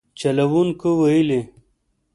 چلوونکو 0.19 0.89
ویلي 1.01 1.41